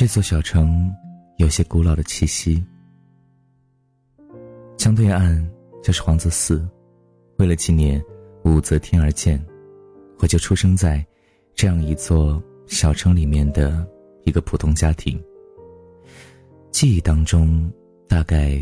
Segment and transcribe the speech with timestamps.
[0.00, 0.90] 这座小城
[1.36, 2.64] 有些古老的气息。
[4.74, 5.46] 江对岸
[5.82, 6.66] 就是皇泽寺，
[7.36, 8.02] 为了纪念
[8.46, 9.38] 武则天而建，
[10.20, 11.06] 我就出生在
[11.54, 13.86] 这样一座小城里面的
[14.24, 15.22] 一个普通家庭。
[16.70, 17.70] 记忆当中，
[18.08, 18.58] 大概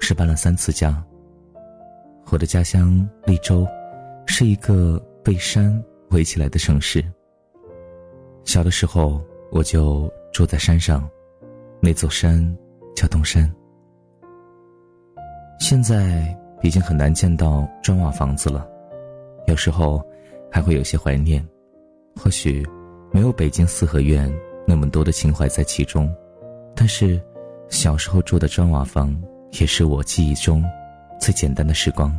[0.00, 1.02] 是搬了三次家。
[2.26, 3.66] 我的家乡利州，
[4.26, 7.02] 是一个被山围起来的城市。
[8.44, 11.08] 小的时候，我就住在山上，
[11.80, 12.44] 那座山
[12.96, 13.48] 叫东山。
[15.60, 18.68] 现在已经很难见到砖瓦房子了，
[19.46, 20.04] 有时候
[20.50, 21.46] 还会有些怀念。
[22.16, 22.66] 或许
[23.12, 24.32] 没有北京四合院
[24.66, 26.12] 那么多的情怀在其中，
[26.74, 27.22] 但是
[27.68, 29.16] 小时候住的砖瓦房
[29.52, 30.64] 也是我记忆中
[31.20, 32.12] 最简单的时光。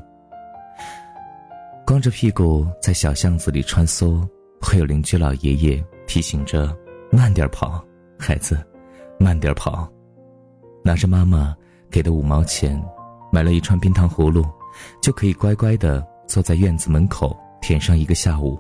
[1.85, 4.25] 光着屁股在小巷子里穿梭，
[4.61, 6.73] 会有邻居老爷爷提醒着
[7.11, 7.85] ：“慢点跑，
[8.17, 8.57] 孩子，
[9.19, 9.87] 慢点跑。”
[10.83, 11.55] 拿着妈妈
[11.89, 12.79] 给的五毛钱，
[13.31, 14.45] 买了一串冰糖葫芦，
[15.01, 18.59] 就可以乖乖的坐在院子门口舔上一个下午。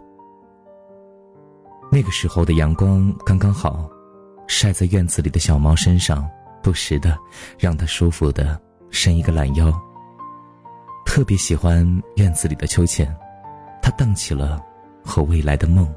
[1.91, 3.87] 那个时候的阳光刚刚好，
[4.47, 6.27] 晒在院子里的小猫身上，
[6.63, 7.15] 不时的
[7.59, 9.71] 让它舒服的伸一个懒腰。
[11.05, 13.15] 特别喜欢院子里的秋千，
[13.83, 14.59] 它荡起了
[15.03, 15.87] 和未来的梦。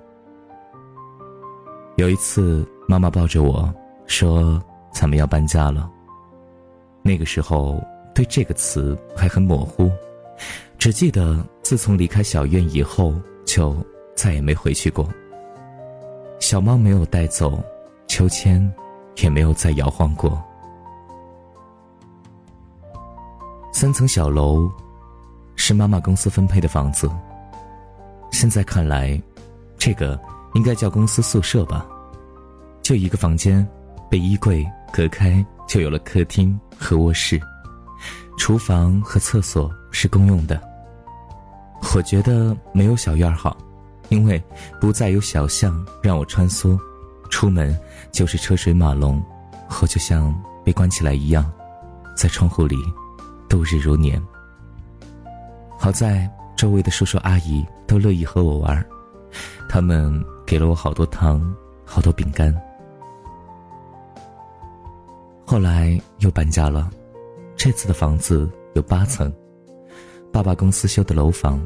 [1.96, 3.72] 有一次，妈妈抱着我
[4.06, 5.88] 说：“咱们要搬家了。”
[7.04, 7.78] 那个时候
[8.14, 9.90] 对这个词还很模糊，
[10.78, 13.14] 只记得自从离开小院以后，
[13.44, 13.76] 就
[14.16, 15.06] 再也没回去过。
[16.40, 17.62] 小猫没有带走，
[18.06, 18.72] 秋千
[19.18, 20.42] 也没有再摇晃过。
[23.70, 24.68] 三层小楼。
[25.60, 27.10] 是妈妈公司分配的房子。
[28.30, 29.20] 现在看来，
[29.76, 30.18] 这个
[30.54, 31.84] 应该叫公司宿舍吧？
[32.88, 33.68] 就一个房间，
[34.08, 37.38] 被衣柜隔开，就有了客厅和卧室，
[38.38, 40.58] 厨房和厕所是公用的。
[41.94, 43.54] 我觉得没有小院好，
[44.08, 44.42] 因为
[44.80, 46.78] 不再有小巷让我穿梭，
[47.28, 47.78] 出门
[48.10, 49.22] 就是车水马龙，
[49.82, 50.34] 我就像
[50.64, 51.44] 被关起来一样，
[52.16, 52.74] 在窗户里
[53.50, 54.18] 度日如年。
[55.78, 56.26] 好在
[56.56, 58.82] 周围的叔叔阿姨都乐意和我玩，
[59.68, 62.58] 他们给了我好多糖，好多饼干。
[65.50, 66.90] 后来又搬家了，
[67.56, 69.32] 这次的房子有八层，
[70.30, 71.58] 爸爸公司修的楼房，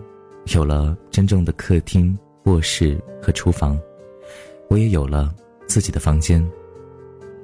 [0.55, 3.77] 有了真正的客厅、卧室和厨房，
[4.69, 5.35] 我也有了
[5.67, 6.49] 自己的房间。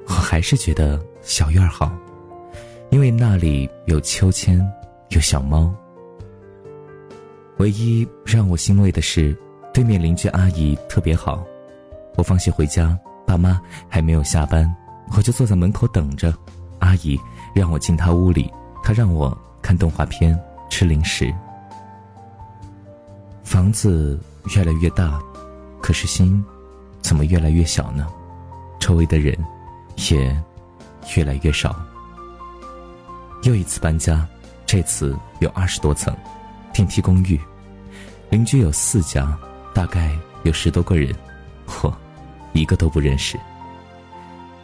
[0.06, 1.92] 我还是觉得小院好，
[2.90, 4.64] 因为那里有秋千，
[5.08, 5.74] 有小猫。
[7.56, 9.36] 唯一让我欣慰的是，
[9.74, 11.44] 对面邻居阿姨特别好。
[12.14, 12.96] 我放学回家，
[13.26, 14.72] 爸妈还没有下班，
[15.16, 16.32] 我就坐在门口等着。
[16.80, 17.18] 阿姨
[17.54, 18.52] 让我进她屋里，
[18.82, 20.38] 她让我看动画片、
[20.70, 21.34] 吃零食。
[23.42, 24.20] 房子
[24.54, 25.20] 越来越大，
[25.80, 26.44] 可是心
[27.00, 28.06] 怎么越来越小呢？
[28.78, 29.36] 周围的人
[30.10, 30.36] 也
[31.16, 31.74] 越来越少。
[33.42, 34.26] 又一次搬家，
[34.66, 36.14] 这次有二十多层。
[36.72, 37.40] 电梯公寓，
[38.30, 39.36] 邻居有四家，
[39.74, 41.12] 大概有十多个人，
[41.82, 41.92] 我
[42.52, 43.36] 一个都不认识。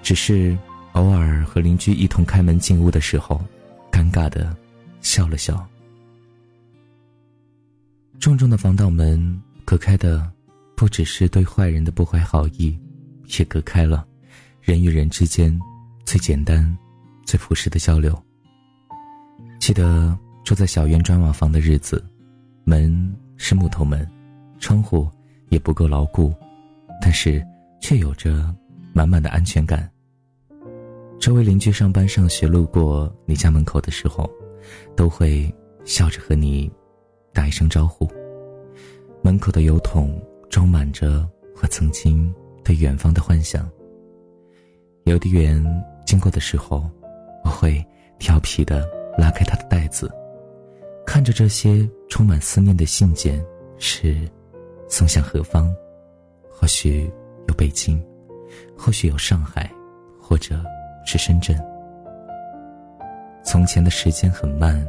[0.04, 0.56] 只是
[0.92, 3.42] 偶尔和邻居一同开门进屋的时候，
[3.91, 4.56] 尴尬的
[5.00, 5.66] 笑了笑。
[8.20, 10.31] 重重的防盗门隔开的，
[10.76, 12.78] 不只是对坏人的不怀好意，
[13.38, 14.06] 也隔开了
[14.60, 15.59] 人与人之间
[16.04, 16.76] 最简单、
[17.25, 18.16] 最朴实的交流。
[19.59, 20.16] 记得。
[20.45, 22.04] 住在小院砖瓦房的日子，
[22.65, 24.07] 门是木头门，
[24.59, 25.09] 窗户
[25.48, 26.34] 也不够牢固，
[27.00, 27.42] 但是
[27.80, 28.54] 却有着
[28.92, 29.91] 满满的安全感。
[31.24, 34.30] 周围邻居上班上学路过你家门口的时候，
[34.94, 35.50] 都会
[35.82, 36.71] 笑着和你
[37.32, 38.06] 打一声招呼。
[39.22, 41.26] 门口的油桶装满着
[41.62, 42.30] 我曾经
[42.62, 43.66] 对远方的幻想。
[45.04, 45.65] 邮递员
[46.04, 46.86] 经过的时候，
[47.42, 47.82] 我会
[48.18, 48.86] 调皮的
[49.16, 50.12] 拉开他的袋子。
[51.06, 53.42] 看着这些充满思念的信件，
[53.78, 54.28] 是
[54.88, 55.74] 送向何方？
[56.50, 57.10] 或许
[57.48, 57.98] 有北京，
[58.76, 59.72] 或许有上海，
[60.21, 60.62] 或者
[61.04, 61.59] 是深圳。
[63.42, 64.86] 从前的时间很慢，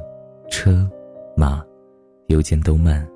[0.49, 0.89] 车
[1.35, 1.63] 马
[2.27, 3.07] 邮件都慢。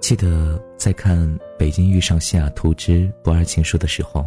[0.00, 1.18] 记得在看
[1.58, 4.26] 《北京遇上西雅图之不二情书》的时候，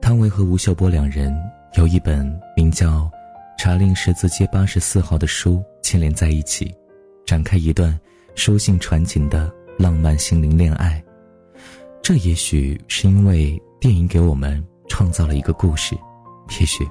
[0.00, 1.34] 汤唯和吴秀波两人
[1.74, 3.10] 有一本名叫。
[3.60, 6.72] 查令十字街八十四号的书牵连在一起，
[7.26, 7.98] 展开一段
[8.36, 11.02] 书信传情的浪漫心灵恋爱。
[12.00, 15.98] 这也许是因为电影给我们创造了一个故事。
[16.60, 16.88] 也许，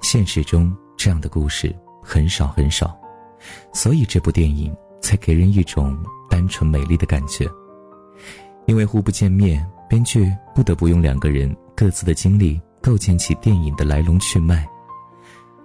[0.00, 2.96] 现实中这样的故事很少很少，
[3.72, 5.96] 所以这部电影才给人一种
[6.28, 7.48] 单纯美丽的感觉。
[8.66, 14.66] 因为互不见面，编剧不得不用两个人各自的经历构建起电影的来龙去脉。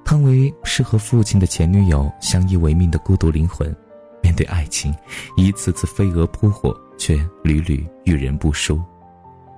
[0.05, 3.75] 汤唯是和父亲的前女友相依为命的孤独灵魂，
[4.21, 4.93] 面对爱情，
[5.35, 8.81] 一次次飞蛾扑火，却屡屡遇人不淑。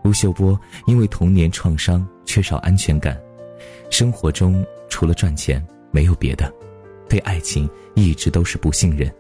[0.04, 3.20] 吴秀波因为童年创伤，缺少安全感。
[3.90, 6.52] 生活中除了赚钱没有别的，
[7.08, 9.12] 对爱情一直都是不信任。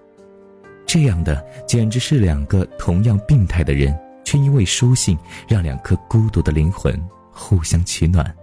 [0.86, 5.18] 这样的简直是两个同样病态的人，却因为书信
[5.48, 6.98] 让两颗孤独的灵魂
[7.32, 8.36] 互相取暖。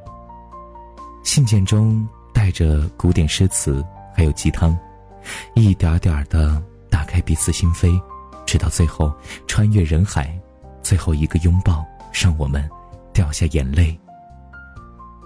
[1.23, 3.85] 信件中带着古典诗词，
[4.15, 4.77] 还有鸡汤，
[5.55, 6.61] 一点点的
[6.91, 8.01] 打开彼此心扉，
[8.45, 9.13] 直到最后
[9.47, 10.37] 穿越人海，
[10.83, 12.69] 最后一个拥抱让我们
[13.13, 13.99] 掉下眼泪。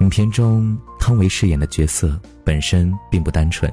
[0.01, 3.73] 影片中，汤唯饰演的角色本身并不单纯，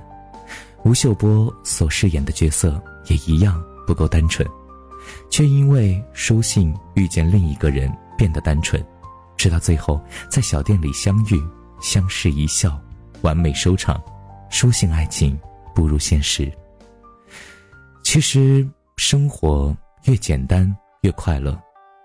[0.83, 4.47] 吴秀波所饰演的角色也一样不够单纯，
[5.29, 8.83] 却因为书信遇见另一个人变得单纯，
[9.35, 11.41] 直到最后在小店里相遇，
[11.81, 12.79] 相视一笑，
[13.21, 14.01] 完美收场。
[14.49, 15.37] 书信爱情
[15.73, 16.51] 步入现实。
[18.03, 18.67] 其实
[18.97, 19.75] 生活
[20.05, 21.59] 越简单越快乐，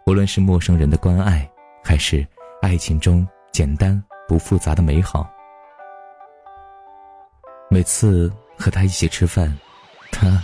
[0.07, 1.49] 无论是陌生人的关爱，
[1.85, 2.27] 还是
[2.63, 4.03] 爱情中简单。
[4.29, 5.29] 不复杂的美好。
[7.71, 9.53] 每次和他一起吃饭，
[10.13, 10.41] 他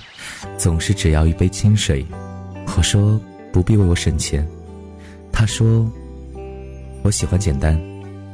[0.57, 2.05] 总是只要一杯清水。
[2.77, 3.21] 我说
[3.53, 4.47] 不必为我省钱。
[5.31, 5.87] 他说
[7.03, 7.79] 我喜欢简单，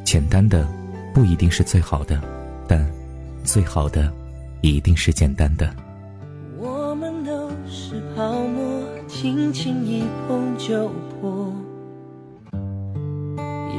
[0.04, 0.66] 简单的
[1.12, 2.20] 不一定是最好的，
[2.68, 2.88] 但
[3.42, 4.12] 最好的
[4.60, 5.74] 一定是简单的。
[6.58, 10.88] 我们都是泡沫，轻轻一碰就
[11.20, 11.52] 破。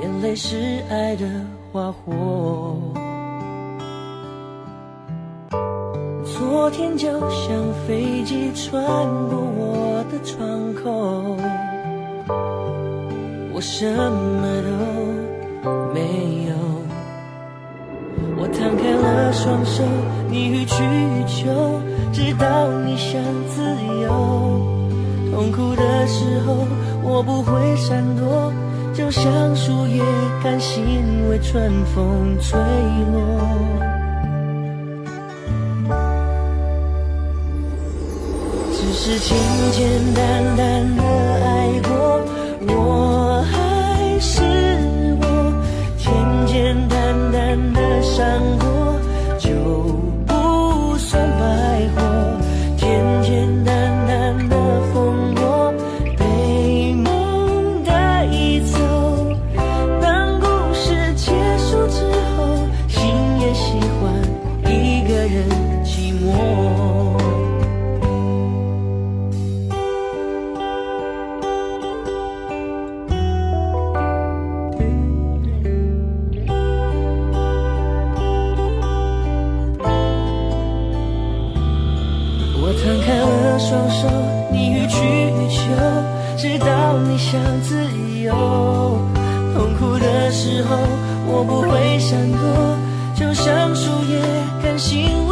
[0.01, 1.27] 眼泪是爱的。
[1.73, 2.75] 花火，
[6.25, 8.83] 昨天就像飞机穿
[9.29, 11.37] 过我的窗口，
[13.53, 14.69] 我什么都
[15.93, 16.53] 没有。
[18.37, 19.81] 我摊开了双手，
[20.29, 21.79] 你予取予求，
[22.11, 23.63] 直到你想自
[24.01, 24.09] 由。
[25.31, 26.67] 痛苦的时候，
[27.01, 28.51] 我不会闪躲。
[29.01, 29.99] 就像树叶
[30.43, 32.59] 甘心为春风吹
[33.11, 33.41] 落，
[38.71, 39.35] 只是简
[39.71, 42.23] 简单单的爱过，
[83.71, 84.09] 双手，
[84.51, 85.61] 你越去越求，
[86.35, 87.85] 直到你想自
[88.21, 88.33] 由，
[89.53, 90.75] 痛苦的时候
[91.25, 92.75] 我不会闪躲，
[93.15, 94.19] 就像树叶
[94.61, 95.30] 甘心。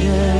[0.00, 0.39] treasure.